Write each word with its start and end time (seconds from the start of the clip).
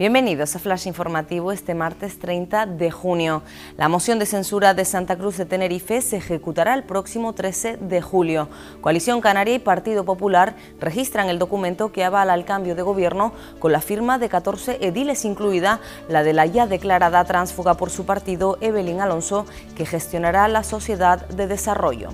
Bienvenidos 0.00 0.56
a 0.56 0.58
Flash 0.58 0.86
Informativo 0.86 1.52
este 1.52 1.74
martes 1.74 2.18
30 2.18 2.64
de 2.64 2.90
junio. 2.90 3.42
La 3.76 3.90
moción 3.90 4.18
de 4.18 4.24
censura 4.24 4.72
de 4.72 4.86
Santa 4.86 5.14
Cruz 5.18 5.36
de 5.36 5.44
Tenerife 5.44 6.00
se 6.00 6.16
ejecutará 6.16 6.72
el 6.72 6.84
próximo 6.84 7.34
13 7.34 7.76
de 7.76 8.00
julio. 8.00 8.48
Coalición 8.80 9.20
Canaria 9.20 9.56
y 9.56 9.58
Partido 9.58 10.06
Popular 10.06 10.56
registran 10.80 11.28
el 11.28 11.38
documento 11.38 11.92
que 11.92 12.02
avala 12.02 12.32
el 12.32 12.46
cambio 12.46 12.74
de 12.74 12.80
gobierno 12.80 13.34
con 13.58 13.72
la 13.72 13.82
firma 13.82 14.18
de 14.18 14.30
14 14.30 14.78
ediles, 14.80 15.26
incluida 15.26 15.80
la 16.08 16.22
de 16.22 16.32
la 16.32 16.46
ya 16.46 16.66
declarada 16.66 17.22
transfuga 17.26 17.74
por 17.74 17.90
su 17.90 18.06
partido 18.06 18.56
Evelyn 18.62 19.02
Alonso, 19.02 19.44
que 19.76 19.84
gestionará 19.84 20.48
la 20.48 20.64
Sociedad 20.64 21.28
de 21.28 21.46
Desarrollo. 21.46 22.08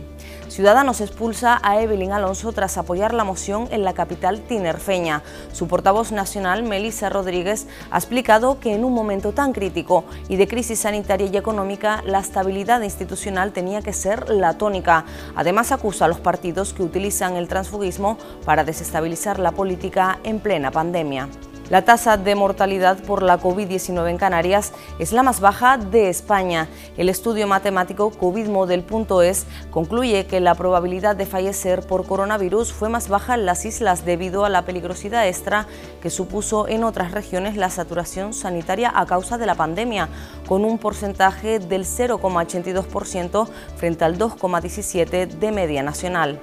Ciudadanos 0.49 1.01
expulsa 1.01 1.59
a 1.63 1.81
Evelyn 1.81 2.13
Alonso 2.13 2.53
tras 2.53 2.79
apoyar 2.79 3.13
la 3.13 3.25
moción 3.25 3.69
en 3.73 3.83
la 3.83 3.95
capital 3.95 4.41
tinerfeña. 4.41 5.23
Su 5.53 5.67
portavoz 5.67 6.13
nacional, 6.13 6.63
Melissa 6.63 7.09
Rodríguez, 7.09 7.67
ha 7.91 7.99
explicado 7.99 8.61
que 8.61 8.73
en 8.73 8.85
un 8.85 8.95
momento 8.95 9.33
tan 9.33 9.53
crítico 9.53 10.05
y 10.29 10.37
de 10.37 10.47
crisis 10.47 10.81
sanitaria 10.81 11.29
y 11.33 11.37
económica, 11.37 12.03
la 12.07 12.21
estabilidad 12.21 12.81
institucional 12.83 13.53
tenía 13.53 13.83
que 13.83 13.93
ser 13.93 14.31
la 14.31 14.57
tónica. 14.57 15.05
Además, 15.35 15.73
acusa 15.73 16.05
a 16.05 16.09
los 16.09 16.21
partidos 16.21 16.73
que 16.73 16.83
utilizan 16.83 17.37
el 17.37 17.49
transfugismo 17.49 18.17
para 18.45 18.65
desestabilizar 18.65 19.39
la 19.39 19.53
política 19.53 20.21
en 20.23 20.39
plena 20.39 20.71
pandemia. 20.71 21.29
La 21.69 21.83
tasa 21.83 22.17
de 22.17 22.37
mortalidad 22.37 22.97
por 23.03 23.23
la 23.23 23.41
COVID-19 23.41 24.09
en 24.09 24.19
Canarias 24.19 24.73
es 25.01 25.11
la 25.11 25.25
más 25.25 25.41
baja 25.41 25.79
de 25.79 26.09
España. 26.09 26.69
El 26.97 27.09
estudio 27.09 27.49
matemático 27.49 28.11
covidmodel.es 28.11 29.47
concluye 29.73 30.27
que 30.27 30.39
la 30.39 30.55
probabilidad 30.55 31.17
de 31.17 31.27
fallecer 31.27 31.85
por 31.85 32.07
coronavirus 32.07 32.73
fue 32.73 32.89
más 32.89 33.09
baja 33.09 33.35
en 33.35 33.47
las 33.47 33.65
islas 33.65 34.05
debido 34.05 34.45
a 34.45 34.49
la 34.49 34.65
peligrosidad 34.65 35.27
extra 35.27 35.67
que 36.01 36.09
supuso 36.09 36.69
en 36.69 36.85
otras 36.85 37.11
regiones 37.11 37.57
la 37.57 37.69
saturación 37.69 38.33
sanitaria 38.33 38.93
a 38.95 39.05
causa 39.07 39.37
de 39.37 39.47
la 39.47 39.57
pandemia, 39.57 40.09
con 40.47 40.65
un 40.65 40.79
porcentaje 40.79 41.59
del 41.59 41.85
0,82% 41.85 43.49
frente 43.77 44.05
al 44.05 44.19
2,17% 44.19 45.27
de 45.27 45.51
media 45.51 45.83
nacional. 45.83 46.41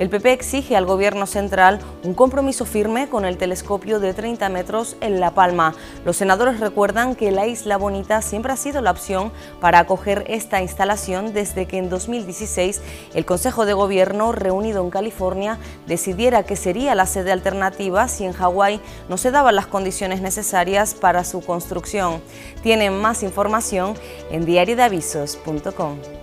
El 0.00 0.08
PP 0.08 0.32
exige 0.32 0.76
al 0.76 0.86
Gobierno 0.86 1.26
central 1.26 1.78
un 2.04 2.14
compromiso 2.14 2.64
firme 2.64 3.10
con 3.10 3.26
el 3.26 3.36
telescopio 3.36 4.00
de 4.00 4.14
30 4.14 4.48
metros 4.48 4.96
en 5.02 5.20
La 5.20 5.34
Palma. 5.34 5.74
Los 6.06 6.16
senadores 6.16 6.58
recuerdan 6.58 7.14
que 7.14 7.30
la 7.30 7.46
Isla 7.46 7.76
Bonita 7.76 8.22
siempre 8.22 8.50
ha 8.50 8.56
sido 8.56 8.80
la 8.80 8.92
opción 8.92 9.30
para 9.60 9.80
acoger 9.80 10.24
esta 10.26 10.62
instalación 10.62 11.34
desde 11.34 11.66
que 11.66 11.76
en 11.76 11.90
2016 11.90 12.80
el 13.12 13.26
Consejo 13.26 13.66
de 13.66 13.74
Gobierno 13.74 14.32
reunido 14.32 14.82
en 14.82 14.88
California 14.88 15.58
decidiera 15.86 16.44
que 16.44 16.56
sería 16.56 16.94
la 16.94 17.04
sede 17.04 17.30
alternativa 17.30 18.08
si 18.08 18.24
en 18.24 18.32
Hawái 18.32 18.80
no 19.10 19.18
se 19.18 19.30
daban 19.30 19.54
las 19.54 19.66
condiciones 19.66 20.22
necesarias 20.22 20.94
para 20.94 21.24
su 21.24 21.42
construcción. 21.42 22.22
Tienen 22.62 22.98
más 22.98 23.22
información 23.22 23.92
en 24.30 24.46
diariodeavisos.com. 24.46 26.19